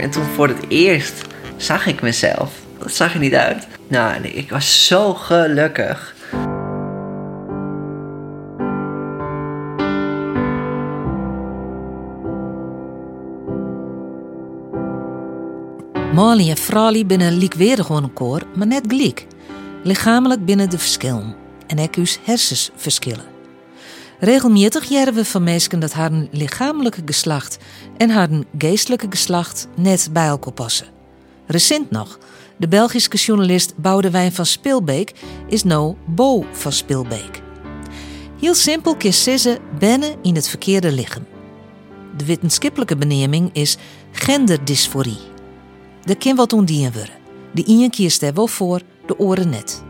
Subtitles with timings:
[0.00, 1.24] En toen voor het eerst
[1.56, 2.52] zag ik mezelf.
[2.78, 3.66] Dat zag er niet uit.
[3.88, 6.14] Nou, ik was zo gelukkig.
[16.14, 19.26] Molly en Frali binnen een koor, maar net gelijk.
[19.82, 21.34] Lichamelijk binnen de verschillen.
[21.66, 23.39] En uw hersens verschillen.
[24.20, 27.58] Regelmatig jaren we van mensen dat haar lichamelijke geslacht
[27.96, 28.28] en haar
[28.58, 30.86] geestelijke geslacht net bij elkaar passen.
[31.46, 32.18] Recent nog,
[32.56, 35.12] de Belgische journalist Boudewijn van Spilbeek
[35.46, 37.42] is nou Bo van Spilbeek.
[38.40, 41.26] Heel simpel kies ze bennen in het verkeerde lichaam.
[42.16, 43.76] De wetenschappelijke benaming is
[44.12, 45.18] genderdysforie.
[46.04, 46.92] Dat kan wat ondien.
[47.54, 49.82] De een kiest er wel voor, de oren net.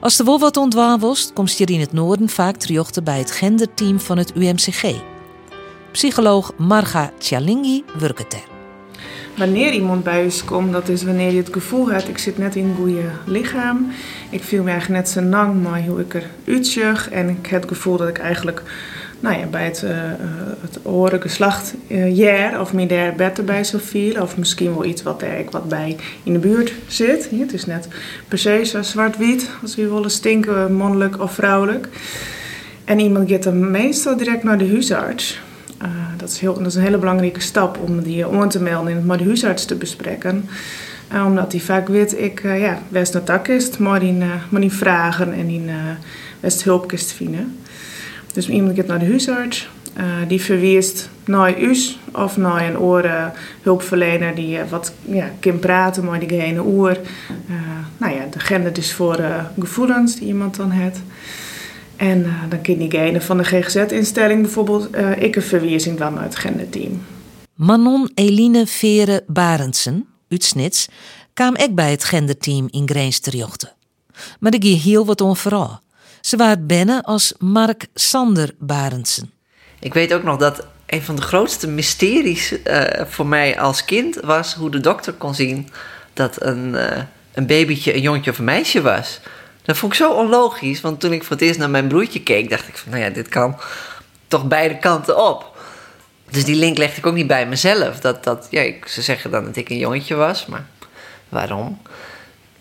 [0.00, 3.30] Als er wel wat ontwaan was, komt hier in het noorden vaak terjochten bij het
[3.30, 4.94] genderteam van het UMCG.
[5.92, 8.42] Psycholoog Marga Tjalingi werkt er.
[9.36, 12.56] Wanneer iemand bij u komt, dat is wanneer je het gevoel hebt, ik zit net
[12.56, 13.90] in een goede lichaam.
[14.30, 17.10] Ik viel me eigenlijk net zo lang, maar hoe ik er uitzag.
[17.10, 18.62] En ik heb het gevoel dat ik eigenlijk
[19.20, 19.90] nou ja, bij het, uh,
[20.60, 24.22] het oren geslacht uh, of meer daar beter bij zou viel.
[24.22, 27.30] Of misschien wel iets wat er wat bij in de buurt zit.
[27.30, 27.88] het is net
[28.28, 31.88] per se zo zwart-wit, als we willen stinken, mannelijk of vrouwelijk.
[32.84, 35.40] En iemand gaat dan meestal direct naar de huisarts.
[36.16, 39.06] Dat, is heel, dat is een hele belangrijke stap om die om te melden en
[39.06, 40.48] met de huisarts te bespreken.
[41.26, 44.12] Omdat hij vaak weet, ik, ja, best een tak is, maar die,
[44.48, 45.62] maar die vragen en die
[46.40, 47.56] best hulp vinden.
[48.38, 51.76] Dus iemand gaat naar de huisarts, uh, die verwijst naar u
[52.12, 56.90] of naar een orenhulpverlener die uh, wat ja, kan praten met diegene oor.
[56.90, 57.56] Uh,
[57.96, 59.20] nou ja, de gender is voor
[59.58, 61.00] gevoelens die iemand dan heeft.
[61.96, 64.88] En dan kan diegene van de GGZ-instelling bijvoorbeeld
[65.18, 67.02] ik een verwijzing dan naar het genderteam.
[67.54, 70.88] Manon Eline Vere Barendsen, uit Snits,
[71.34, 73.20] kwam ik bij het genderteam in Greens.
[74.40, 75.80] Maar ik ging heel wat onverhaal.
[76.20, 79.30] Ze waren binnen als Mark Sander Barendsen.
[79.80, 84.16] Ik weet ook nog dat een van de grootste mysteries uh, voor mij als kind
[84.22, 85.68] was hoe de dokter kon zien
[86.12, 87.02] dat een, uh,
[87.32, 89.20] een babytje een jongetje of een meisje was.
[89.62, 92.50] Dat vond ik zo onlogisch, want toen ik voor het eerst naar mijn broertje keek,
[92.50, 93.60] dacht ik van, nou ja, dit kan
[94.28, 95.56] toch beide kanten op.
[96.30, 98.00] Dus die link legde ik ook niet bij mezelf.
[98.00, 100.66] Dat, dat, ja, ze zeggen dan dat ik een jongetje was, maar
[101.28, 101.80] waarom?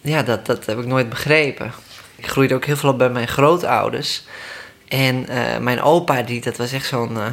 [0.01, 1.71] Ja, dat, dat heb ik nooit begrepen.
[2.17, 4.23] Ik groeide ook heel veel op bij mijn grootouders.
[4.87, 7.25] En uh, mijn opa, die, dat was echt zo'n uh,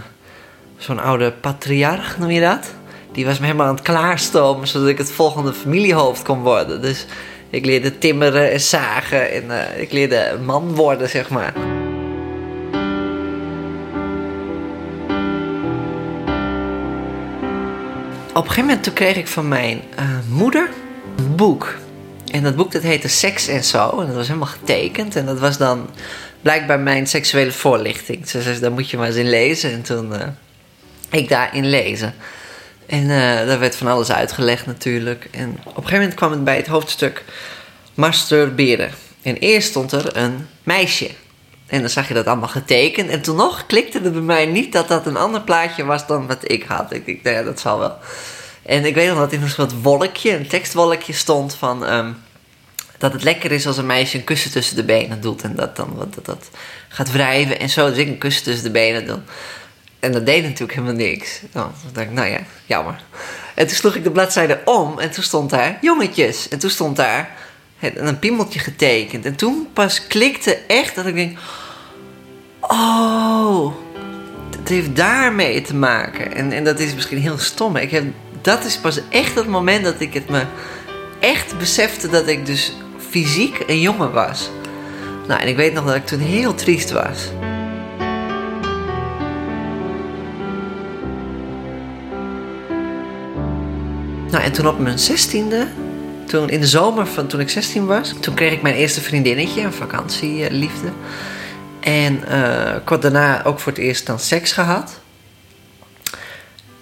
[0.76, 2.74] zo'n oude patriarch, noem je dat?
[3.12, 6.82] Die was me helemaal aan het klaarstomen, zodat ik het volgende familiehoofd kon worden.
[6.82, 7.06] Dus
[7.50, 11.52] ik leerde timmeren en zagen en uh, ik leerde man worden, zeg maar.
[18.28, 19.82] Op een gegeven moment toen kreeg ik van mijn
[20.28, 20.68] moeder
[21.16, 21.74] een boek.
[22.34, 24.00] En dat boek dat heette Seks en Zo.
[24.00, 25.16] En dat was helemaal getekend.
[25.16, 25.90] En dat was dan
[26.42, 28.28] blijkbaar mijn seksuele voorlichting.
[28.28, 29.72] Ze zei, daar moet je maar eens in lezen.
[29.72, 30.20] En toen uh,
[31.10, 32.14] ik daarin lezen.
[32.86, 35.28] En uh, daar werd van alles uitgelegd natuurlijk.
[35.30, 37.24] En op een gegeven moment kwam het bij het hoofdstuk
[37.94, 38.90] masturberen.
[39.22, 41.10] En eerst stond er een meisje.
[41.66, 43.10] En dan zag je dat allemaal getekend.
[43.10, 46.26] En toen nog klikte het bij mij niet dat dat een ander plaatje was dan
[46.26, 46.92] wat ik had.
[46.92, 47.96] Ik dacht, nou ja, dat zal wel.
[48.62, 51.92] En ik weet nog dat in een soort wolkje, een tekstwolkje stond van...
[51.92, 52.22] Um,
[53.04, 55.42] dat het lekker is als een meisje een kussen tussen de benen doet.
[55.42, 56.50] En dat dan dat, dat
[56.88, 57.88] gaat wrijven en zo.
[57.88, 59.18] Dus ik een kussen tussen de benen doe.
[60.00, 61.40] En dat deed natuurlijk helemaal niks.
[61.52, 63.02] Dan dacht ik, nou ja, jammer.
[63.54, 66.48] En toen sloeg ik de bladzijde om en toen stond daar jongetjes.
[66.48, 67.30] En toen stond daar
[67.80, 69.24] een piemeltje getekend.
[69.24, 71.38] En toen pas klikte echt dat ik denk...
[72.60, 73.74] Oh,
[74.58, 76.34] het heeft daarmee te maken.
[76.34, 77.76] En, en dat is misschien heel stom.
[77.76, 78.04] Ik heb,
[78.40, 80.44] dat is pas echt het moment dat ik het me
[81.20, 82.72] echt besefte dat ik dus
[83.14, 84.50] fysiek een jongen was.
[85.28, 87.30] Nou, en ik weet nog dat ik toen heel triest was.
[94.30, 95.66] Nou, en toen op mijn zestiende,
[96.26, 99.62] toen in de zomer van toen ik 16 was, toen kreeg ik mijn eerste vriendinnetje,
[99.62, 100.88] een vakantieliefde.
[101.80, 105.00] En uh, ik had daarna ook voor het eerst dan seks gehad.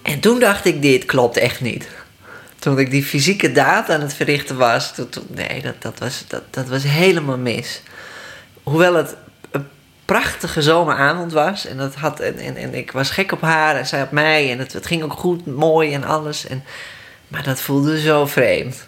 [0.01, 1.87] En toen dacht ik, dit klopt echt niet
[2.63, 4.93] toen ik die fysieke daad aan het verrichten was,
[5.27, 7.81] nee, dat, dat, was, dat, was helemaal mis.
[8.63, 9.15] Hoewel het
[9.51, 9.67] een
[10.05, 14.01] prachtige zomeravond was en, dat had, en, en, ik was gek op haar en zij
[14.01, 16.47] op mij en het, ging ook goed, mooi en alles.
[16.47, 16.63] En,
[17.27, 18.87] maar dat voelde zo vreemd.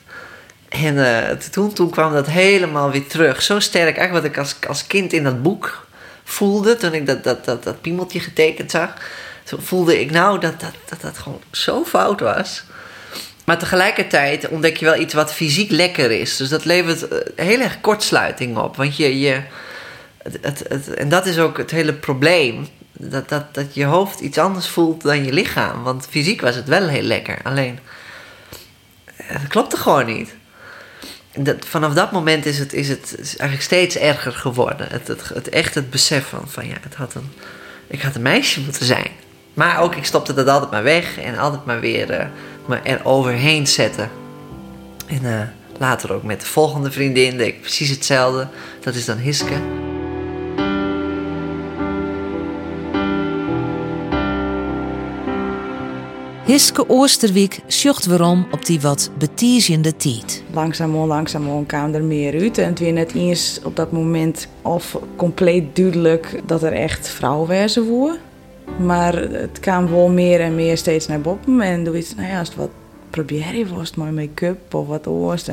[0.69, 3.41] En uh, toen, toen kwam dat helemaal weer terug.
[3.41, 5.87] Zo sterk, eigenlijk wat ik als, als kind in dat boek
[6.23, 8.93] voelde, toen ik dat, dat, dat, dat piemeltje getekend zag.
[9.43, 12.63] Toen voelde ik nou dat, dat, dat gewoon zo fout was.
[13.45, 16.37] Maar tegelijkertijd ontdek je wel iets wat fysiek lekker is.
[16.37, 18.75] Dus dat levert eh, heel erg kortsluiting op.
[18.75, 19.19] Want je.
[19.19, 19.41] je
[20.41, 22.67] het, het, en dat is ook het hele probleem.
[22.91, 25.83] Dat, dat, dat je hoofd iets anders voelt dan je lichaam.
[25.83, 27.39] Want fysiek was het wel heel lekker.
[27.43, 27.79] Alleen.
[29.15, 30.35] Het klopte gewoon niet.
[31.37, 34.87] Dat, vanaf dat moment is het, is het eigenlijk steeds erger geworden.
[34.89, 37.31] Het, het, het echt het besef van, van ja, het had een,
[37.87, 39.11] ik had een meisje moeten zijn.
[39.53, 42.25] Maar ook, ik stopte dat altijd maar weg en altijd maar weer uh,
[42.67, 44.09] me er overheen zetten.
[45.07, 45.41] En uh,
[45.77, 48.47] later ook met de volgende vriendin deed ik precies hetzelfde.
[48.79, 49.83] Dat is dan Hiske.
[56.45, 60.43] Hiske Oosterwiek zocht waarom op die wat betiezende tijd.
[60.53, 62.57] Langzaam langzaam kwam er meer uit.
[62.57, 67.83] En het weer net eens op dat moment of compleet duidelijk dat er echt vrouwenwezen
[67.83, 68.17] woer.
[68.79, 71.61] Maar het kwam wel meer en meer steeds naar boven.
[71.61, 72.69] En doe iets, nou ja, als het wat
[73.09, 75.45] probeer je was mooi make-up of wat oors.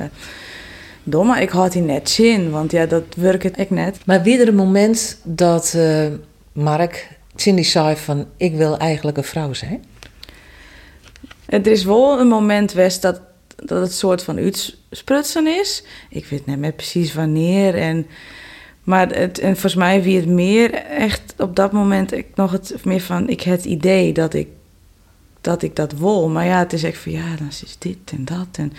[1.05, 3.99] Domme, ik had die net zin, want ja, dat werkt ik net.
[4.07, 6.07] Maar weer een moment dat uh,
[6.53, 9.85] Mark Cindy zei van ik wil eigenlijk een vrouw zijn?
[11.47, 13.21] Het is wel een moment geweest dat,
[13.57, 15.85] dat het soort van uitsprutsen is.
[16.09, 17.75] Ik weet niet meer precies wanneer.
[17.75, 18.07] En,
[18.85, 22.75] maar het, en volgens mij wie het meer echt op dat moment ik nog het
[22.85, 24.49] meer van ik het idee dat ik
[25.43, 26.29] dat ik dat wil.
[26.29, 28.47] Maar ja, het is echt van ja, dan is dit en dat.
[28.53, 28.73] En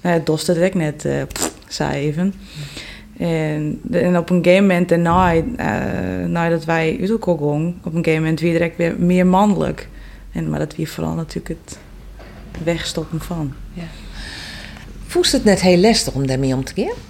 [0.00, 1.22] nou ja, dat net uh,
[1.68, 2.34] zei even.
[3.16, 5.44] En, en op een game moment daarna, uh,
[6.26, 7.10] nadat wij uit
[7.84, 9.88] op een game moment weer direct weer meer mannelijk.
[10.32, 11.78] En, maar dat weer vooral natuurlijk het
[12.64, 13.52] wegstoppen van.
[13.72, 13.82] Ja.
[15.32, 17.07] Het net heel lastig om daarmee om te gaan?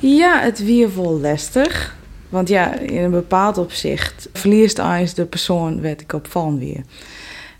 [0.00, 1.96] Ja, het weer vol lastig.
[2.28, 6.80] Want ja, in een bepaald opzicht verliest eens de persoon werd ik op van weer.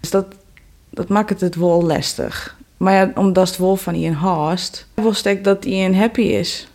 [0.01, 0.27] Dus dat,
[0.91, 2.57] dat maakt het wel lastig.
[2.77, 6.69] Maar ja, omdat het wel van je haast, wist ik dat een happy is.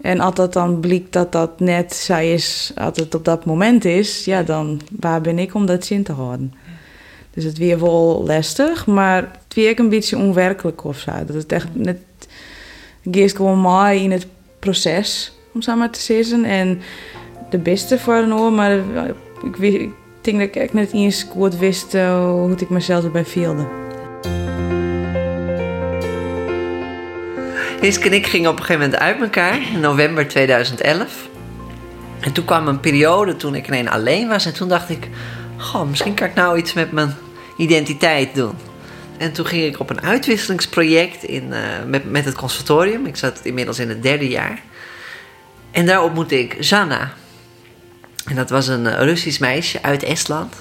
[0.00, 3.84] En als dat dan blijkt dat dat net zij is, als het op dat moment
[3.84, 6.54] is, ja, dan waar ben ik om dat zin te houden?
[7.30, 11.10] Dus het weer wel lastig, maar het weer een beetje onwerkelijk of zo.
[11.26, 11.98] Dat het echt net
[13.10, 14.26] geeft gewoon maar in het
[14.64, 16.44] proces, om zo maar te zeggen.
[16.44, 16.80] En
[17.50, 18.78] de beste voor een oor, maar
[19.42, 19.90] ik,
[20.20, 23.66] denk dat ik net eens goed wist uh, hoe ik mezelf erbij voelde.
[27.80, 31.28] Hiske en ik gingen op een gegeven moment uit elkaar in november 2011.
[32.20, 34.46] En toen kwam een periode toen ik ineens alleen was.
[34.46, 35.08] En toen dacht ik,
[35.56, 37.14] goh, misschien kan ik nou iets met mijn
[37.56, 38.54] identiteit doen.
[39.16, 43.06] En toen ging ik op een uitwisselingsproject in, uh, met, met het conservatorium.
[43.06, 44.62] Ik zat inmiddels in het derde jaar.
[45.70, 47.12] En daar ontmoette ik Zanna.
[48.24, 50.54] En dat was een Russisch meisje uit Estland.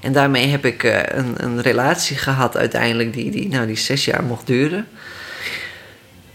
[0.00, 4.04] En daarmee heb ik uh, een, een relatie gehad uiteindelijk die, die, nou, die zes
[4.04, 4.86] jaar mocht duren.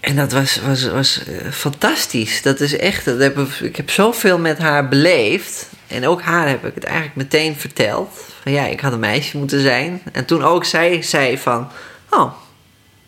[0.09, 2.41] En dat was, was, was uh, fantastisch.
[2.41, 5.69] Dat is echt, dat heb, ik heb zoveel met haar beleefd.
[5.87, 8.09] En ook haar heb ik het eigenlijk meteen verteld.
[8.43, 10.01] Van ja, ik had een meisje moeten zijn.
[10.11, 11.67] En toen ook zij zei van...
[12.09, 12.31] Oh,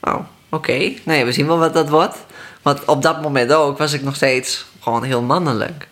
[0.01, 0.25] oh oké.
[0.49, 0.99] Okay.
[1.03, 2.17] Nou ja, we zien wel wat dat wordt.
[2.61, 5.87] Want op dat moment ook was ik nog steeds gewoon heel mannelijk.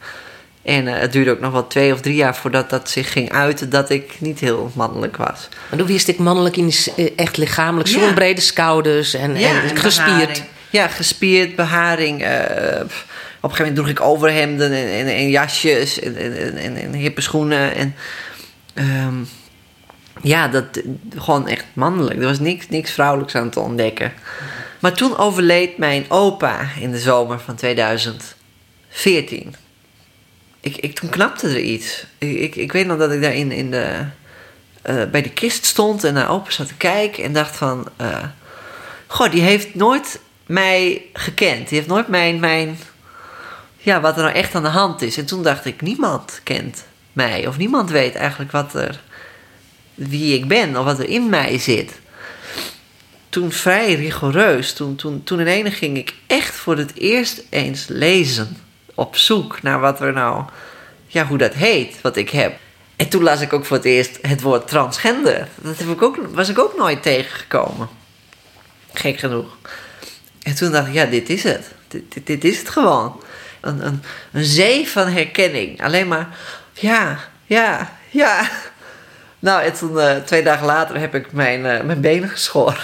[0.62, 3.32] En uh, het duurde ook nog wel twee of drie jaar voordat dat zich ging
[3.32, 5.48] uiten dat ik niet heel mannelijk was.
[5.70, 6.74] Maar toen wist ik mannelijk in
[7.16, 10.44] echt lichamelijk, zo'n brede schouders en, ja, en, gespierd.
[10.70, 12.22] Ja, gespierd, beharing.
[12.22, 12.30] Uh,
[13.42, 16.16] op een gegeven moment droeg ik overhemden en, en, en jasjes en,
[16.58, 17.76] en, en, hippe schoenen.
[17.76, 17.96] En
[19.08, 19.28] um,
[20.22, 20.82] ja, dat,
[21.16, 22.20] gewoon echt mannelijk.
[22.20, 24.14] Er was niks, niks vrouwelijks aan te ontdekken.
[24.80, 29.56] Maar toen overleed mijn opa in de zomer van 2014.
[30.60, 32.06] Ik, ik, toen knapte er iets.
[32.18, 34.06] Ik, ik, weet nog dat ik daar in, in de,
[34.90, 37.88] uh, bij de kist stond en naar opa zat te kijken en dacht van...
[38.02, 38.24] Uh,
[39.08, 41.68] goh, die heeft nooit mij gekend.
[41.68, 42.80] Die heeft nooit mijn, mijn
[43.78, 45.18] ja, wat er nou echt aan de hand is.
[45.18, 47.48] En toen dacht ik, niemand kent mij.
[47.48, 49.00] Of niemand weet eigenlijk wat er,
[49.96, 52.00] wie ik ben of wat er in mij zit.
[53.30, 58.58] Toen vrij rigoureus, toen, toen, toen ineens ging ik echt voor het eerst eens lezen.
[58.96, 60.44] Op zoek naar wat er nou,
[61.08, 62.58] ja, hoe dat heet, wat ik heb.
[62.96, 65.48] En toen las ik ook voor het eerst het woord transgender.
[65.56, 67.90] Dat heb ik ook, was ik ook nooit tegengekomen.
[68.94, 69.58] Gek genoeg.
[70.44, 71.66] En toen dacht ik, ja, dit is het.
[71.88, 73.24] Dit, dit, dit is het gewoon
[73.62, 75.84] een, een, een zee van herkenning.
[75.84, 76.28] Alleen maar,
[76.74, 78.50] ja, ja, ja.
[79.40, 82.78] Nou, en toen, uh, twee dagen later heb ik mijn, uh, mijn benen geschoren.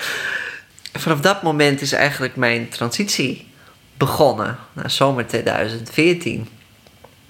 [0.92, 3.52] Vanaf dat moment is eigenlijk mijn transitie
[3.96, 4.58] begonnen.
[4.72, 6.48] Na zomer 2014.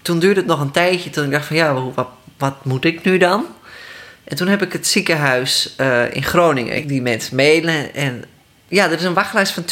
[0.02, 3.04] Toen duurde het nog een tijdje toen ik dacht van ja, wat, wat moet ik
[3.04, 3.46] nu dan?
[4.24, 7.94] En toen heb ik het ziekenhuis uh, in Groningen, die mensen mailen.
[7.94, 8.24] En
[8.68, 9.64] ja, er is een wachtlijst van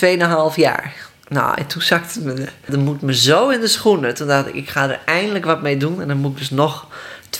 [0.50, 0.94] 2,5 jaar.
[1.28, 4.14] Nou, en toen zakte me, dat moet me zo in de schoenen.
[4.14, 6.00] Toen dacht ik, ik ga er eindelijk wat mee doen.
[6.00, 6.86] En dan moet ik dus nog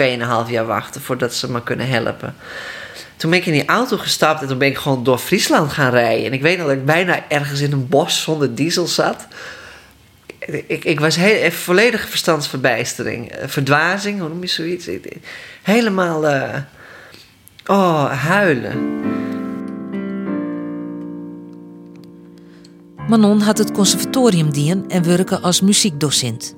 [0.00, 2.34] 2,5 jaar wachten voordat ze me kunnen helpen.
[3.16, 5.90] Toen ben ik in die auto gestapt en toen ben ik gewoon door Friesland gaan
[5.90, 6.26] rijden.
[6.26, 9.26] En ik weet dat ik bijna ergens in een bos zonder diesel zat.
[10.66, 13.30] Ik, ik was heel, volledige verstandsverbijstering.
[13.30, 14.88] Eh, verdwazing, hoe noem je zoiets?
[15.62, 16.54] Helemaal, uh,
[17.66, 19.02] oh, huilen.
[23.08, 26.54] Manon had het conservatorium dien en werken als muziekdocent.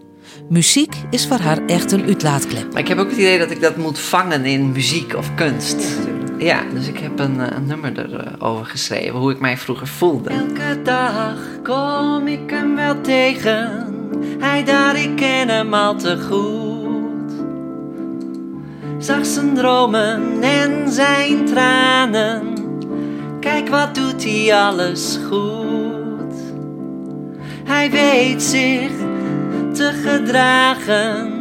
[0.49, 2.73] Muziek is voor haar echt een uitlaatklep.
[2.73, 5.99] Maar ik heb ook het idee dat ik dat moet vangen in muziek of kunst.
[6.39, 10.31] Ja, dus ik heb een, eh, een nummer erover geschreven, hoe ik mij vroeger voelde.
[10.31, 13.87] Elke dag kom ik hem wel tegen.
[14.39, 17.33] Hij daar, ik ken hem al te goed.
[18.99, 22.43] Zag zijn dromen en zijn tranen.
[23.41, 25.66] Kijk wat doet hij alles goed.
[27.67, 28.91] Hij weet zich
[29.73, 31.35] te gedragen.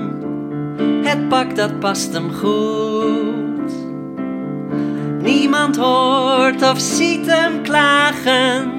[1.03, 3.71] Het pak dat past hem goed.
[5.21, 8.71] Niemand hoort of ziet hem klagen.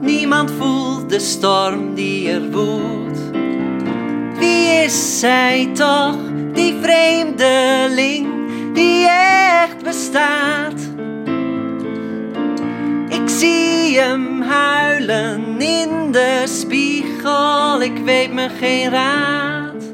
[0.00, 3.18] Niemand voelt de storm die er woedt.
[4.38, 6.18] Wie is zij toch,
[6.52, 8.26] die vreemdeling
[8.74, 10.95] die echt bestaat?
[13.26, 19.84] Ik zie hem huilen in de spiegel, ik weet me geen raad.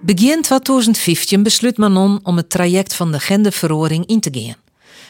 [0.00, 4.56] Begin 2015 besluit Manon om het traject van de genderverhoring in te gaan.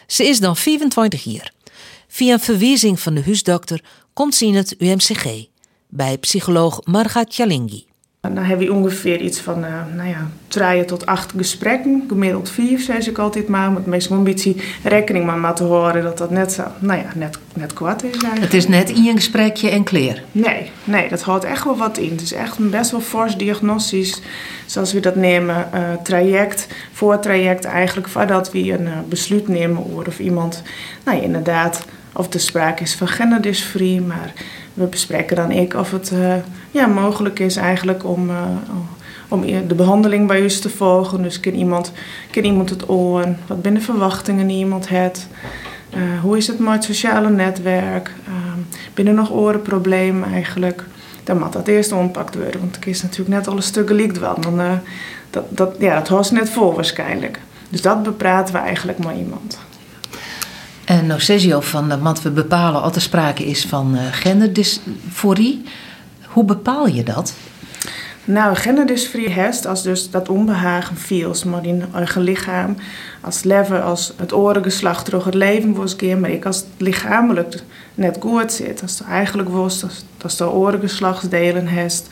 [0.06, 1.52] Ze is dan 25 jaar.
[2.08, 5.46] Via een verwijzing van de huisdokter komt ze in het UMCG
[5.88, 7.24] bij psycholoog Marga
[8.34, 12.04] Dan heb je ongeveer iets van uh, nou ja, drie tot acht gesprekken.
[12.08, 13.72] Gemiddeld vier, zei ik altijd maar.
[13.72, 17.08] Met meestal een beetje rekening maar met te horen dat dat net, zo, nou ja,
[17.14, 18.40] net, net kwart is eigenlijk.
[18.40, 20.22] Het is net in een gesprekje en kleer?
[20.32, 22.10] Nee, nee, dat houdt echt wel wat in.
[22.10, 24.20] Het is echt een best wel fors diagnostisch,
[24.66, 26.66] zoals we dat nemen, uh, traject.
[26.92, 30.62] Voor traject eigenlijk, voordat we een uh, besluit nemen over of iemand,
[31.04, 34.32] nou ja, inderdaad, of de sprake is van genderdysforie, maar
[34.76, 36.34] we bespreken dan ik of het uh,
[36.70, 38.36] ja, mogelijk is eigenlijk om, uh,
[39.28, 41.22] om de behandeling bij u te volgen.
[41.22, 41.92] Dus kan iemand,
[42.30, 43.38] kan iemand het oren?
[43.46, 45.28] Wat binnen verwachtingen die iemand heeft?
[45.94, 48.10] Uh, hoe is het met het sociale netwerk?
[48.94, 50.84] binnen nog orenproblemen eigenlijk?
[51.24, 54.18] Dan moet dat eerst ompakt worden, want ik is natuurlijk net al een stuk geliekt
[54.18, 54.40] wel.
[54.40, 54.60] Dan,
[55.30, 57.40] dat, dat, ja, dat hoort net voor waarschijnlijk.
[57.68, 59.58] Dus dat bepraten we eigenlijk met iemand.
[60.86, 65.64] En nou je van dat wat we bepalen er sprake is van uh, genderdysforie.
[66.22, 67.34] Hoe bepaal je dat?
[68.24, 72.76] Nou, genderdysforie heeft als dus dat onbehagen feels, maar in eigen lichaam,
[73.20, 77.62] als leven, als het orengeslacht terug het leven was keer, maar ik als het lichamelijk
[77.94, 82.08] net goed zit, als het eigenlijk was, als, als de orengeslachtsdelen heeft,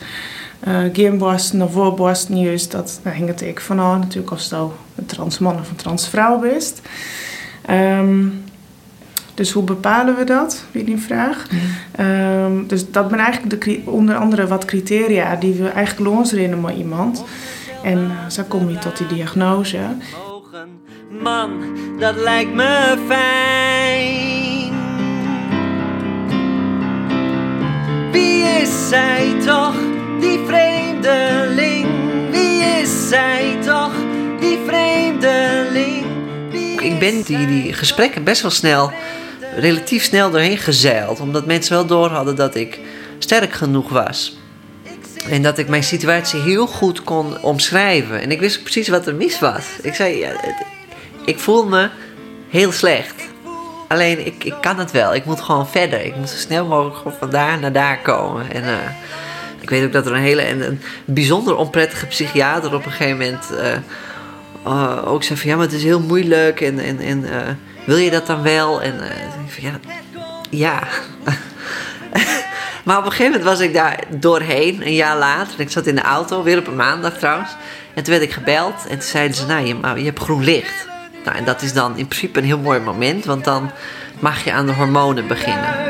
[0.67, 4.43] uh, geen borsten of voorborsten juist, dat daar hing het ik van aan, natuurlijk als
[4.49, 4.59] het
[4.95, 6.81] een transman of een transvrouw bent.
[7.69, 8.43] Um,
[9.35, 11.47] dus hoe bepalen we dat, weer die vraag.
[11.99, 16.75] Um, dus dat zijn eigenlijk de, onder andere wat criteria die we eigenlijk losrennen met
[16.75, 17.23] iemand.
[17.83, 19.79] En uh, zo kom je tot die diagnose.
[21.21, 21.51] Man,
[21.99, 24.73] dat lijkt me fijn.
[28.11, 29.75] Wie is zij toch,
[30.19, 31.87] die vreemdeling?
[32.31, 33.93] Wie is zij toch,
[34.39, 36.05] die vreemdeling?
[36.81, 38.91] Ik ben die, die gesprekken best wel snel
[39.55, 41.19] relatief snel doorheen gezeild.
[41.19, 42.79] Omdat mensen wel door hadden dat ik
[43.17, 44.37] sterk genoeg was.
[45.29, 48.21] En dat ik mijn situatie heel goed kon omschrijven.
[48.21, 49.65] En ik wist precies wat er mis was.
[49.81, 50.31] Ik zei, ja,
[51.25, 51.89] ik voel me
[52.49, 53.23] heel slecht.
[53.87, 55.15] Alleen, ik, ik kan het wel.
[55.15, 56.05] Ik moet gewoon verder.
[56.05, 58.51] Ik moet zo snel mogelijk van daar naar daar komen.
[58.51, 58.73] En uh,
[59.59, 63.17] ik weet ook dat er een hele en een bijzonder onprettige psychiater op een gegeven
[63.17, 63.71] moment uh,
[64.67, 67.25] uh, ook zei van ja, maar het is heel moeilijk en, en, en
[67.85, 68.81] wil je dat dan wel?
[68.81, 69.79] En uh, ja,
[70.49, 70.79] ja.
[72.85, 75.59] maar op een gegeven moment was ik daar doorheen, een jaar later.
[75.59, 77.49] Ik zat in de auto, weer op een maandag trouwens.
[77.93, 80.87] En toen werd ik gebeld en toen zeiden ze, nou, je hebt groen licht.
[81.25, 83.71] Nou, en dat is dan in principe een heel mooi moment, want dan
[84.19, 85.84] mag je aan de hormonen beginnen.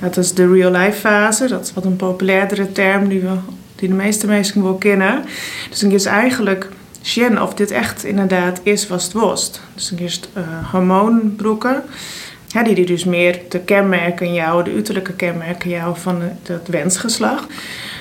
[0.00, 1.48] Dat is de real-life fase.
[1.48, 3.36] Dat is wat een populairdere term die, we,
[3.76, 5.24] die de meeste mensen wel kennen.
[5.70, 6.68] Dus dan is eigenlijk
[7.00, 9.60] zien of dit echt inderdaad is wat het was.
[9.74, 11.82] Dus dan is uh, hormoonbroeken.
[12.46, 17.46] Ja, die, dus meer de kenmerken jou, de uiterlijke kenmerken jou van het, wensgeslacht.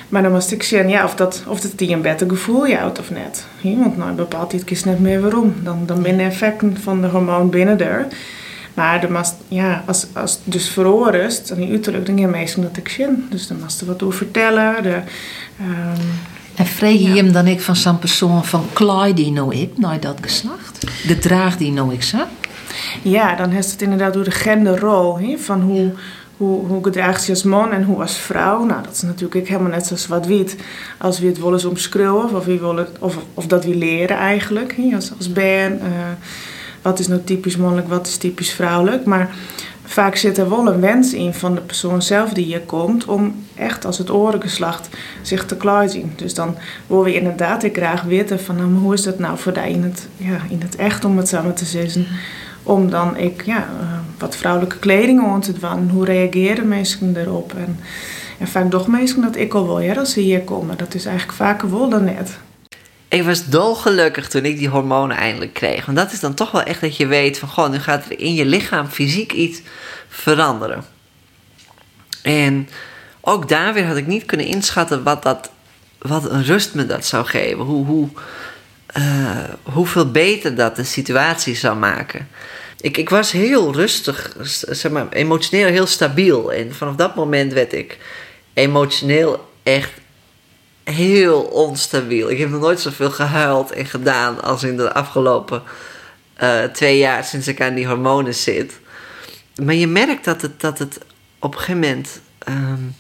[0.10, 3.00] Maar dan moest ik zien ja, of, dat, of het die een beter gevoel jouwt
[3.00, 3.46] of net.
[3.62, 5.54] Want nou, bepaalt iets kies net meer waarom.
[5.64, 8.08] Dan, dan binnen effecten van de hormoon binnen er.
[8.76, 12.90] Maar de mast, ja, als, als dus veroorust, dan die uiterlijk, dan meestal dat ik
[12.90, 13.28] zien.
[13.30, 14.84] Dus dan moest er wat over vertellen.
[14.84, 14.96] De,
[15.62, 15.98] um,
[16.56, 20.00] en vreeg je hem dan ik van zo'n persoon van klaai die nou ik, nou
[20.00, 20.88] dat geslacht?
[20.90, 22.18] Gedraag die nou ik zo?
[23.02, 25.20] Ja, dan heeft het inderdaad door de genderrol.
[25.20, 25.92] He, van hoe,
[26.38, 28.64] hoe, hoe gedraagt je als man en hoe als vrouw.
[28.64, 30.56] Nou, dat is natuurlijk helemaal net zoals wat wit.
[30.98, 34.76] Als we het willen omschreeuwen of, wie willen, of, of dat we leren eigenlijk.
[34.76, 35.74] He, als, als ben.
[35.74, 35.88] Uh,
[36.86, 39.06] wat is nou typisch mannelijk, wat is typisch vrouwelijk.
[39.06, 39.36] Maar
[39.84, 43.44] vaak zit er wel een wens in van de persoon zelf die hier komt om
[43.56, 44.90] echt als het orengeslacht
[45.22, 45.58] zich te
[45.90, 46.14] zien.
[46.16, 46.56] Dus dan
[46.88, 49.84] willen we inderdaad ik graag weten van nou, hoe is dat nou voor die in
[49.84, 52.08] het, ja, in het echt om het samen te zeggen.
[52.64, 53.88] Om dan ik ja, uh,
[54.18, 55.90] wat vrouwelijke kleding aan te doen.
[55.90, 57.54] Hoe reageren mensen erop?
[57.54, 57.80] En,
[58.40, 60.78] en vaak toch mensen dat ik al wil ja, als ze hier komen.
[60.78, 62.38] Dat is eigenlijk vaker wel dan net.
[63.16, 65.86] Ik was dolgelukkig toen ik die hormonen eindelijk kreeg.
[65.86, 67.50] Want dat is dan toch wel echt dat je weet van...
[67.50, 69.62] Goh, nu gaat er in je lichaam fysiek iets
[70.08, 70.86] veranderen.
[72.22, 72.70] En
[73.22, 75.50] ook daar weer had ik niet kunnen inschatten wat, dat,
[76.00, 77.60] wat een rust me dat zou geven.
[77.60, 78.10] Hoe, hoe,
[78.98, 82.28] uh, hoeveel beter dat de situatie zou maken.
[82.82, 84.36] Ik, ik was heel rustig,
[84.70, 86.54] zeg maar, emotioneel heel stabiel.
[86.54, 87.98] En vanaf dat moment werd ik
[88.54, 89.92] emotioneel echt
[90.94, 92.30] heel onstabiel.
[92.30, 95.64] Ik heb nog nooit zoveel gehuild en gedaan als in de afgelopen
[96.44, 98.80] uh, twee jaar sinds ik aan die hormonen zit.
[99.64, 101.00] Maar je merkt dat het, dat het
[101.40, 102.22] op een gegeven moment.
[102.50, 102.96] Um,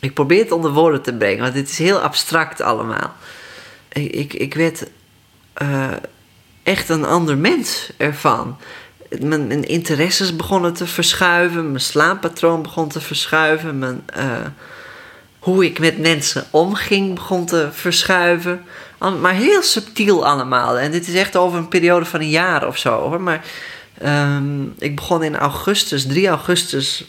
[0.00, 3.12] ik probeer het onder woorden te brengen, want het is heel abstract allemaal.
[3.88, 4.86] Ik, ik, werd
[5.62, 5.92] uh,
[6.62, 8.56] echt een ander mens ervan.
[9.20, 14.46] Mijn, interesses begonnen te verschuiven, mijn slaampatroon begon te verschuiven, mijn, uh,
[15.44, 18.64] hoe ik met mensen omging begon te verschuiven.
[19.20, 20.78] Maar heel subtiel allemaal.
[20.78, 23.20] En dit is echt over een periode van een jaar of zo hoor.
[23.20, 23.44] Maar
[24.02, 27.04] um, ik begon in augustus, 3 augustus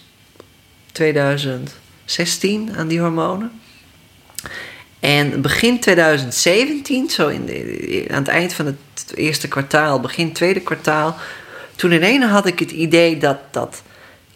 [0.92, 3.62] 2016 aan die hormonen.
[5.00, 10.62] En begin 2017, zo in de, aan het eind van het eerste kwartaal, begin tweede
[10.62, 11.18] kwartaal,
[11.76, 13.82] toen ineens had ik het idee dat, dat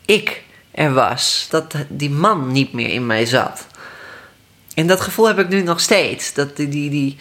[0.05, 1.47] ik er was.
[1.49, 3.67] Dat die man niet meer in mij zat.
[4.73, 6.33] En dat gevoel heb ik nu nog steeds.
[6.33, 7.17] Dat die, die, die,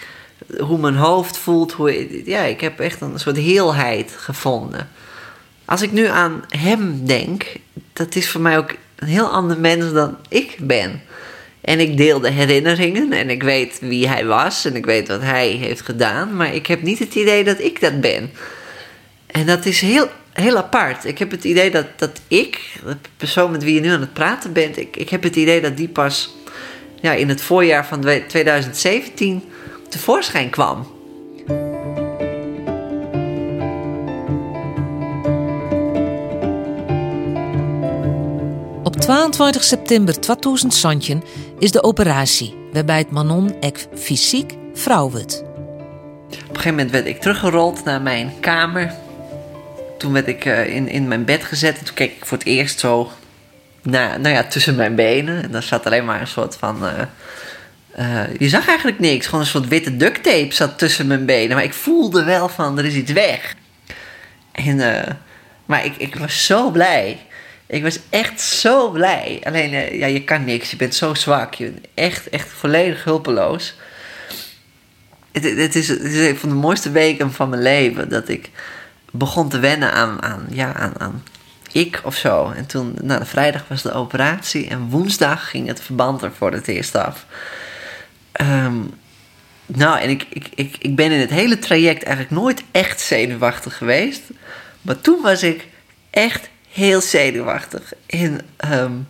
[0.59, 1.77] hoe mijn hoofd voelt.
[2.25, 4.89] Ja, ik heb echt een soort heelheid gevonden.
[5.65, 7.47] Als ik nu aan hem denk,
[7.93, 11.03] dat is voor mij ook een heel ander mens dan ik ben.
[11.61, 15.21] En ik deel de herinneringen en ik weet wie hij was en ik weet wat
[15.21, 18.31] hij heeft gedaan, maar ik heb niet het idee dat ik dat ben.
[19.27, 21.05] En dat is heel, heel apart.
[21.05, 24.13] Ik heb het idee dat, dat ik, de persoon met wie je nu aan het
[24.13, 26.35] praten bent, ik, ik heb het idee dat die pas
[27.01, 29.43] ja, in het voorjaar van 2017
[29.89, 30.87] tevoorschijn kwam.
[38.83, 41.23] Op 22 september 2000
[41.59, 45.43] is de operatie, waarbij het Manon ek fysiek vrouw wordt.
[46.29, 48.95] Op een gegeven moment werd ik teruggerold naar mijn kamer.
[49.99, 52.47] Toen werd ik uh, in, in mijn bed gezet en toen keek ik voor het
[52.47, 53.11] eerst zo
[53.91, 55.43] naar, nou ja, tussen mijn benen.
[55.43, 56.85] En daar zat alleen maar een soort van.
[56.85, 56.93] Uh,
[57.99, 59.27] uh, je zag eigenlijk niks.
[59.27, 61.57] Gewoon een soort witte duct tape zat tussen mijn benen.
[61.57, 63.55] Maar ik voelde wel van er is iets weg.
[64.53, 65.19] En,
[65.67, 67.19] maar ik, ik was zo blij.
[67.67, 69.41] Ik was echt zo blij.
[69.45, 70.71] Alleen, ja, je kan niks.
[70.71, 71.55] Je bent zo zwak.
[71.55, 73.75] Je bent echt, echt volledig hulpeloos.
[75.33, 78.09] Het, het, is, het is een van de mooiste weken van mijn leven.
[78.09, 78.51] Dat ik
[79.11, 81.23] begon te wennen aan, aan, ja, aan, aan
[81.73, 82.53] ik of zo.
[82.57, 84.69] En toen, nou, vrijdag was de operatie.
[84.69, 87.27] En woensdag ging het verband er voor het eerst af.
[88.41, 88.91] Um,
[89.67, 93.77] nou, en ik, ik, ik, ik ben in het hele traject eigenlijk nooit echt zenuwachtig
[93.77, 94.23] geweest.
[94.83, 95.67] Maar toen was ik
[96.11, 97.93] echt heel zenuwachtig.
[98.07, 98.41] En
[98.73, 99.09] um,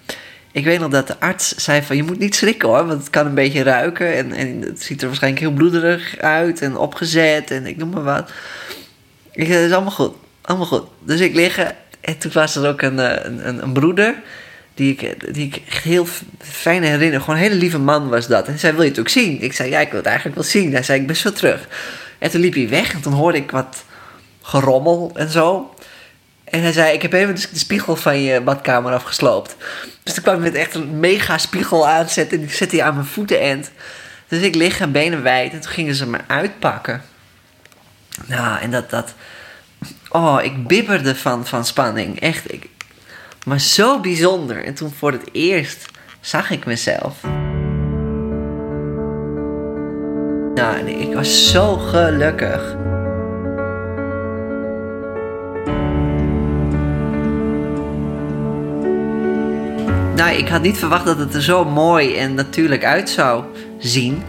[0.52, 3.10] ik weet nog dat de arts zei van je moet niet schrikken hoor, want het
[3.10, 7.50] kan een beetje ruiken en, en het ziet er waarschijnlijk heel bloederig uit en opgezet
[7.50, 8.30] en ik noem maar wat.
[9.32, 10.84] Ik zei, is allemaal goed, allemaal goed.
[11.04, 14.14] Dus ik liggen en toen was er ook een, eh, een, een broeder
[14.74, 16.06] die ik, die heel
[16.38, 17.20] fijn herinner.
[17.20, 18.44] Gewoon een hele lieve man was dat.
[18.44, 19.42] En hij zei, wil je het ook zien?
[19.42, 20.72] Ik zei, ja, ik wil het eigenlijk wel zien.
[20.72, 21.68] Hij zei, ik ben zo terug.
[22.18, 23.84] En toen liep hij weg en toen hoorde ik wat
[24.42, 25.74] gerommel en zo.
[26.50, 29.56] En hij zei: Ik heb even de spiegel van je badkamer afgesloopt.
[30.02, 32.38] Dus toen kwam ik met echt een mega spiegel aanzetten.
[32.38, 33.70] En die zette hij aan mijn voetenend.
[34.28, 35.52] Dus ik lig en benen wijd.
[35.52, 37.02] En toen gingen ze me uitpakken.
[38.26, 39.14] Nou, en dat, dat
[40.10, 42.20] Oh, ik bibberde van, van spanning.
[42.20, 42.52] Echt.
[42.52, 42.68] Ik,
[43.44, 44.64] maar zo bijzonder.
[44.64, 45.86] En toen voor het eerst
[46.20, 47.22] zag ik mezelf.
[50.54, 52.76] Nou, ik was zo gelukkig.
[60.16, 63.44] Nou, ik had niet verwacht dat het er zo mooi en natuurlijk uit zou
[63.78, 64.22] zien.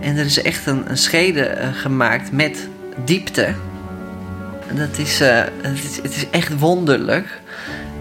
[0.00, 2.68] En er is echt een, een schede uh, gemaakt met
[3.04, 3.54] diepte.
[4.76, 7.40] Dat is, uh, het is, het is echt wonderlijk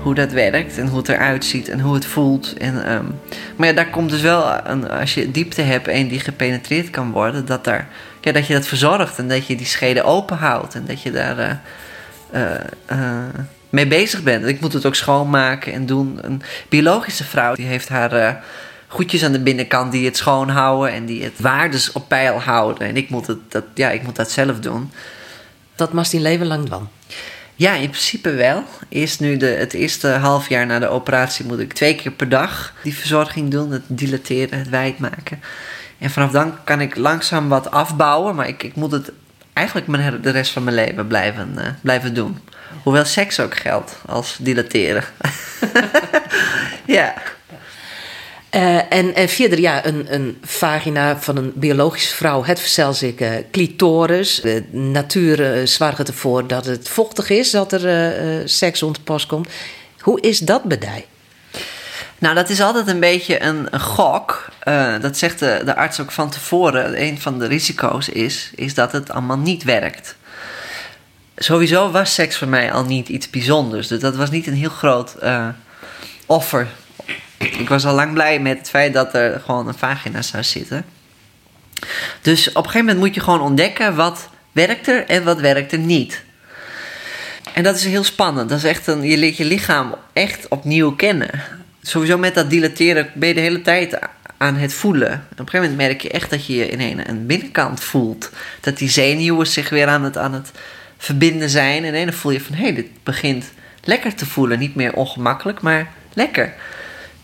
[0.01, 2.53] hoe dat werkt en hoe het eruit ziet en hoe het voelt.
[2.57, 3.19] En, um,
[3.55, 7.11] maar ja, daar komt dus wel, een, als je diepte hebt en die gepenetreerd kan
[7.11, 7.87] worden, dat, daar,
[8.21, 11.61] dat je dat verzorgt en dat je die schede open houdt en dat je daar
[12.33, 12.41] uh,
[12.91, 12.99] uh,
[13.69, 14.45] mee bezig bent.
[14.45, 16.19] Ik moet het ook schoonmaken en doen.
[16.21, 18.43] Een biologische vrouw die heeft haar
[18.87, 22.87] goedjes aan de binnenkant die het schoonhouden en die het waardes op peil houden.
[22.87, 24.91] En ik moet, het, dat, ja, ik moet dat zelf doen.
[25.75, 26.89] Dat mag die leven lang dan?
[27.55, 28.63] Ja, in principe wel.
[28.89, 32.29] Eerst nu de, het eerste half jaar na de operatie moet ik twee keer per
[32.29, 33.71] dag die verzorging doen.
[33.71, 35.41] Het dilateren, het wijd maken.
[35.97, 38.35] En vanaf dan kan ik langzaam wat afbouwen.
[38.35, 39.11] Maar ik, ik moet het
[39.53, 42.39] eigenlijk de rest van mijn leven blijven, uh, blijven doen.
[42.83, 45.03] Hoewel seks ook geldt als dilateren.
[46.85, 47.13] ja.
[48.55, 54.41] Uh, en, en verder, ja, een, een vagina van een biologische vrouw, het vercelzieke clitoris.
[54.41, 59.47] De natuur uh, zorgt ervoor dat het vochtig is, dat er seks onder komt.
[59.99, 61.05] Hoe is dat bedij?
[62.19, 64.49] Nou, dat is altijd een beetje een, een gok.
[65.01, 67.01] dat zegt de, de arts ook van tevoren.
[67.01, 70.15] Een van de risico's is, is dat het allemaal niet werkt.
[71.35, 73.87] Sowieso was seks voor mij al niet iets bijzonders.
[73.87, 75.15] Dus dat was niet een heel groot
[76.25, 76.67] offer
[77.51, 80.85] ik was al lang blij met het feit dat er gewoon een vagina zou zitten.
[82.21, 85.71] Dus op een gegeven moment moet je gewoon ontdekken wat werkt er en wat werkt
[85.71, 86.23] er niet.
[87.53, 88.49] En dat is heel spannend.
[88.49, 91.29] Dat is echt een, je leert je lichaam echt opnieuw kennen.
[91.81, 93.99] Sowieso met dat dilateren ben je de hele tijd
[94.37, 95.11] aan het voelen.
[95.31, 98.29] op een gegeven moment merk je echt dat je je in een, binnenkant voelt.
[98.59, 100.51] Dat die zenuwen zich weer aan het, aan het
[100.97, 101.83] verbinden zijn.
[101.83, 103.51] En dan voel je van hé, hey, dit begint
[103.83, 104.59] lekker te voelen.
[104.59, 106.53] Niet meer ongemakkelijk, maar lekker.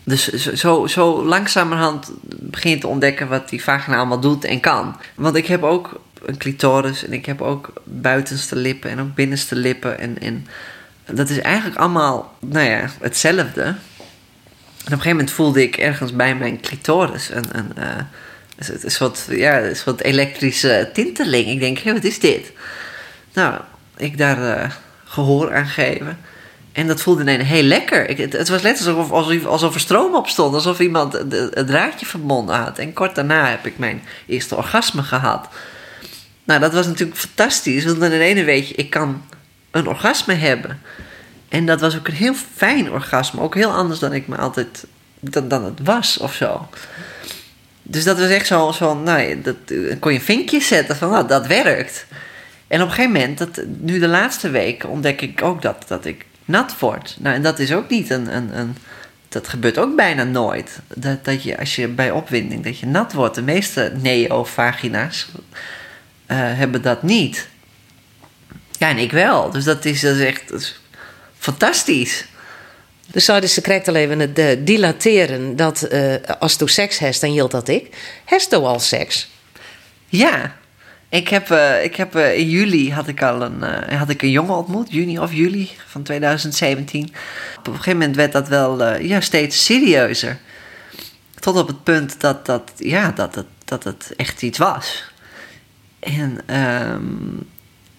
[0.04, 4.96] Dus zo, zo langzamerhand begin je te ontdekken wat die vagina allemaal doet en kan.
[5.14, 9.54] Want ik heb ook een clitoris en ik heb ook buitenste lippen en ook binnenste
[9.54, 9.98] lippen.
[9.98, 10.46] En, en
[11.10, 13.62] dat is eigenlijk allemaal, nou ja, hetzelfde.
[13.62, 13.76] En
[14.86, 17.84] op een gegeven moment voelde ik ergens bij mijn clitoris een, een, uh,
[18.82, 21.48] een, soort, ja, een soort elektrische tinteling.
[21.48, 22.52] Ik denk, hé, wat is dit?
[23.32, 23.60] Nou,
[23.96, 24.70] ik daar uh,
[25.04, 26.18] gehoor aan geven.
[26.72, 28.08] En dat voelde ineens heel lekker.
[28.08, 30.54] Ik, het, was net alsof, alsof, alsof er stroom op stond.
[30.54, 32.78] Alsof iemand het draadje verbonden had.
[32.78, 35.48] En kort daarna heb ik mijn eerste orgasme gehad.
[36.44, 37.84] Nou, dat was natuurlijk fantastisch.
[37.84, 39.22] Want dan in ene weet je, ik kan
[39.70, 40.82] een orgasme hebben.
[41.48, 43.40] En dat was ook een heel fijn orgasme.
[43.40, 44.86] Ook heel anders dan ik me altijd...
[45.20, 46.68] dan, dan het was of zo.
[47.82, 49.56] Dus dat was echt zo, zo nou, dat,
[49.98, 52.06] kon je een vinkje zetten van, nou, dat werkt.
[52.66, 56.04] En op een gegeven moment, dat, nu de laatste weken, ontdek ik ook dat, dat
[56.04, 57.16] ik nat wordt.
[57.18, 58.76] Nou, en dat is ook niet een, een, een
[59.30, 60.78] dat gebeurt ook bijna nooit.
[60.94, 63.34] Dat, dat je als je bij opwinding dat je nat wordt.
[63.34, 65.42] De meeste neovagina's uh,
[66.28, 67.48] hebben dat niet.
[68.78, 69.50] Ja, en ik wel.
[69.50, 70.80] Dus dat is, dat is echt dat is
[71.38, 72.24] fantastisch.
[73.06, 77.30] Dus zou dus secret even het uh, dilateren dat uh, als je seks hebt, dan
[77.30, 77.96] hield dat ik.
[78.24, 79.28] Heeft al seks?
[80.06, 80.56] Ja,
[81.10, 84.22] ik heb, uh, ik heb uh, in juli had ik al een, uh, had ik
[84.22, 87.12] een jongen ontmoet, juni of juli van 2017.
[87.58, 90.38] Op een gegeven moment werd dat wel ja, steeds serieuzer.
[91.38, 95.12] Tot op het punt dat, dat, ja, dat, het, dat het echt iets was.
[95.98, 96.56] En
[96.92, 97.48] um,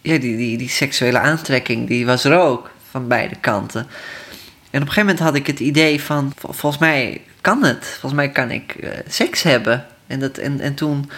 [0.02, 3.80] ja, die, die, die seksuele aantrekking die was er ook van beide kanten.
[3.80, 7.86] En op een gegeven moment had ik het idee van, volgens mij kan het.
[7.86, 8.76] Volgens mij kan ik
[9.08, 9.86] seks hebben.
[10.08, 11.10] En, dat, en, en toen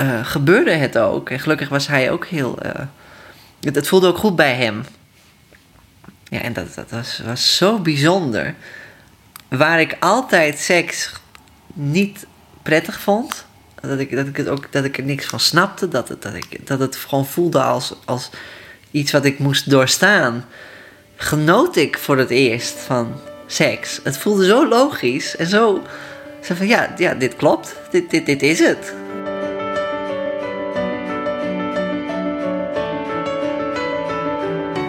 [0.00, 1.30] uh, gebeurde het ook.
[1.30, 2.58] En gelukkig was hij ook heel.
[2.66, 2.72] Uh,
[3.60, 4.84] het, voelde ook goed bij hem.
[6.24, 8.54] Ja, en dat, dat was, was zo bijzonder.
[9.48, 11.12] Waar ik altijd seks
[11.72, 12.26] niet
[12.62, 13.44] prettig vond.
[13.80, 15.88] Dat ik, dat ik, het ook, dat ik er niks van snapte.
[15.88, 18.30] Dat het, dat ik, dat het gewoon voelde als, als
[18.90, 20.44] iets wat ik moest doorstaan.
[21.16, 24.00] Genoot ik voor het eerst van seks.
[24.02, 25.82] Het voelde zo logisch en zo.
[26.42, 27.76] Zo van ja, ja dit klopt.
[27.90, 28.94] Dit, dit, dit is het.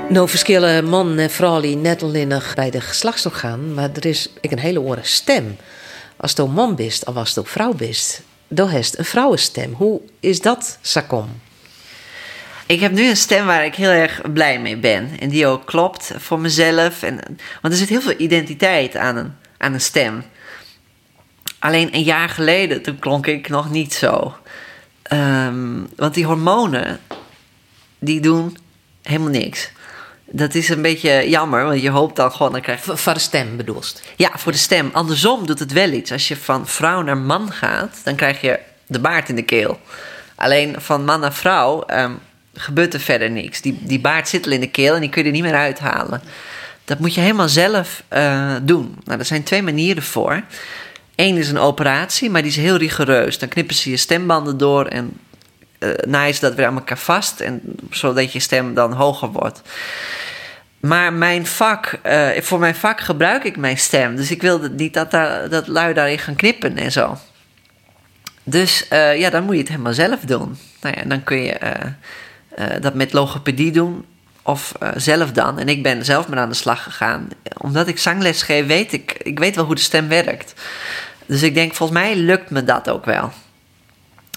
[0.10, 4.82] Nou verschillen man en vrouw net alleen bij de geslachtsorgaan, maar er is een hele
[4.82, 5.58] oren stem.
[6.18, 9.74] Als je man bent of als je vrouw bent, dan heeft een vrouwenstem.
[9.74, 11.30] Hoe is dat, Sakom?
[12.68, 15.10] ik heb nu een stem waar ik heel erg blij mee ben.
[15.20, 17.04] En die ook klopt voor mezelf.
[17.04, 17.20] En,
[17.62, 20.24] want er zit heel veel identiteit aan een, aan een stem.
[21.60, 24.36] Alleen een jaar geleden, toen klonk ik nog niet zo.
[25.02, 27.00] Ehm, want die hormonen,
[28.00, 28.58] die doen
[29.02, 29.72] helemaal niks.
[30.32, 32.52] Dat is een beetje jammer, want je hoopt dan gewoon...
[32.52, 32.98] Dan krijg je...
[32.98, 34.02] Voor de stem bedoelst?
[34.16, 34.90] Ja, voor de stem.
[34.94, 36.12] Andersom doet het wel iets.
[36.12, 39.80] Als je van vrouw naar man gaat, dan krijg je de baard in de keel.
[40.36, 42.12] Alleen van man naar vrouw ehm,
[42.54, 43.62] gebeurt er verder niks.
[43.62, 45.56] Die, die baard zit al in de keel en die kun je er niet meer
[45.56, 46.22] uithalen.
[46.86, 48.98] Dat moet je helemaal zelf uh, doen.
[49.04, 50.44] Nou, er zijn twee manieren voor.
[51.16, 53.40] Eén is een operatie, maar die is heel rigoureus.
[53.40, 55.20] Dan knippen ze je stembanden door en
[55.80, 57.40] uh, naaien ze dat weer aan elkaar vast.
[57.40, 59.62] En, zodat je stem dan hoger wordt.
[60.80, 64.16] Maar mijn vak, uh, voor mijn vak gebruik ik mijn stem.
[64.16, 67.18] Dus ik wilde niet dat, daar, dat lui daarin gaan knippen en zo.
[68.44, 70.58] Dus uh, ja, dan moet je het helemaal zelf doen.
[70.82, 71.58] Nou ja, dan kun je
[72.82, 74.06] dat met logopedie doen
[74.44, 75.60] of zelf dan.
[75.60, 77.28] En ik ben zelf maar aan de slag gegaan.
[77.58, 80.54] Omdat ik zangles geef, weet ik, ik weet wel hoe de stem werkt.
[81.26, 83.32] Dus ik denk, volgens mij lukt me dat ook wel.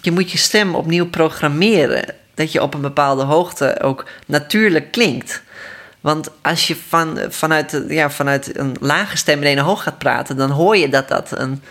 [0.03, 2.15] Je moet je stem opnieuw programmeren.
[2.35, 5.43] Dat je op een bepaalde hoogte ook natuurlijk klinkt.
[6.01, 10.37] Want als je van, vanuit, ja, vanuit een lage stem in een hoog gaat praten,
[10.37, 11.63] dan hoor je dat dat, een,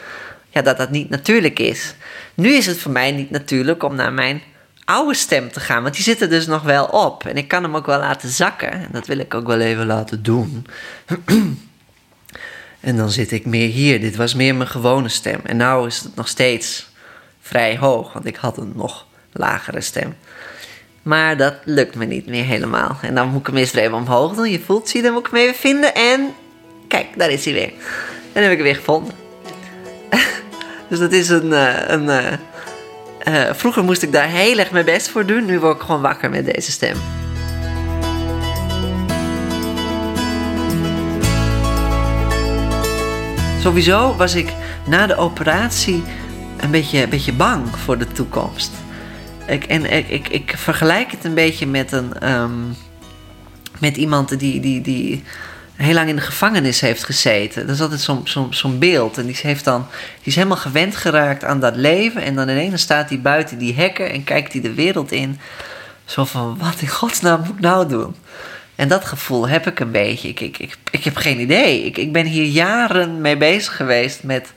[0.50, 1.96] ja, dat dat niet natuurlijk is.
[2.34, 4.42] Nu is het voor mij niet natuurlijk om naar mijn
[4.86, 7.26] oude stem te gaan, want die zit er dus nog wel op.
[7.26, 8.72] En ik kan hem ook wel laten zakken.
[8.72, 10.66] En dat wil ik ook wel even laten doen.
[12.80, 14.02] en dan zit ik meer hier.
[14.02, 15.40] Dit was meer mijn gewone stem.
[15.44, 16.89] En nu is het nog steeds
[17.50, 20.16] vrij hoog, want ik had een nog lagere stem.
[21.02, 22.98] Maar dat lukt me niet meer helemaal.
[23.02, 24.50] En dan moet ik hem eerst even omhoog doen.
[24.50, 25.96] Je voelt, zie, dan moet ik hem even vinden.
[25.96, 26.36] En
[26.88, 27.72] kijk, daar is hij weer.
[28.34, 29.14] En heb ik hem weer gevonden.
[30.90, 31.52] dus dat is een.
[31.94, 32.32] Een uh,
[33.28, 35.46] uh, vroeger moest ik daar heel erg mijn best voor doen.
[35.46, 36.96] Nu word ik gewoon wakker met deze stem.
[43.62, 44.54] Sowieso was ik
[44.86, 46.04] na de operatie
[46.62, 48.72] een beetje, een beetje bang voor de toekomst.
[49.46, 52.76] Ik, en ik, ik, ik vergelijk het een beetje met, een, um,
[53.80, 55.24] met iemand die, die, die
[55.76, 57.66] heel lang in de gevangenis heeft gezeten.
[57.66, 59.18] Dat is altijd zo'n zo'n zo'n beeld.
[59.18, 59.86] En die, heeft dan,
[60.18, 62.22] die is helemaal gewend geraakt aan dat leven.
[62.22, 65.40] En dan ineens staat hij buiten die hekken en kijkt hij de wereld in.
[66.06, 68.16] Zo van, wat in godsnaam moet ik nou doen?
[68.76, 70.28] En dat gevoel heb ik een beetje.
[70.28, 71.86] Ik, ik, ik, ik heb geen idee.
[71.86, 74.54] Ik, ik ben hier jaren mee bezig geweest met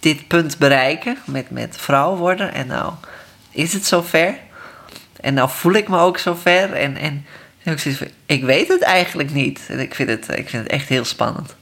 [0.00, 1.18] dit punt bereiken.
[1.24, 2.52] Met, met vrouw worden.
[2.54, 2.92] En nou
[3.50, 4.34] is het zover?
[5.20, 6.72] En nou voel ik me ook zover.
[6.72, 7.26] En, en
[7.62, 9.60] ik, ik weet het eigenlijk niet.
[9.68, 11.54] En ik vind het, ik vind het echt heel spannend.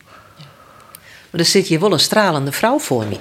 [1.31, 3.19] Maar er zit je wel een stralende vrouw voor me.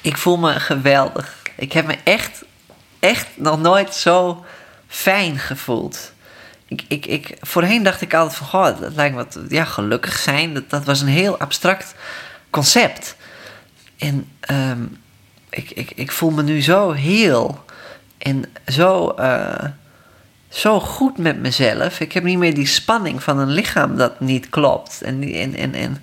[0.00, 1.36] Ik voel me geweldig.
[1.54, 2.44] Ik heb me echt,
[2.98, 4.44] echt nog nooit zo
[4.88, 6.12] fijn gevoeld.
[6.66, 10.18] Ik, ik, ik, voorheen dacht ik altijd van, goh, dat lijkt me wat, ja, gelukkig
[10.18, 10.54] zijn.
[10.54, 11.94] Dat, dat was een heel abstract
[12.50, 13.16] concept.
[13.98, 14.96] En um,
[15.50, 17.64] ik, ik, ik voel me nu zo heel
[18.18, 19.64] en zo, uh,
[20.48, 22.00] zo goed met mezelf.
[22.00, 25.02] Ik heb niet meer die spanning van een lichaam dat niet klopt.
[25.02, 26.02] En, en, en, en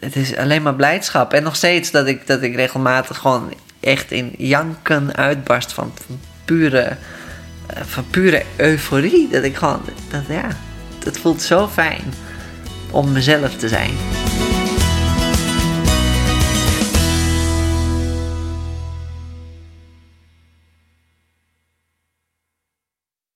[0.00, 1.32] het is alleen maar blijdschap.
[1.32, 6.20] En nog steeds dat ik, dat ik regelmatig gewoon echt in janken uitbarst van, van
[6.44, 6.96] pure,
[7.76, 9.28] uh, van pure euforie.
[9.28, 10.48] Dat ik gewoon, dat, ja,
[11.04, 12.14] het voelt zo fijn
[12.90, 13.90] om mezelf te zijn.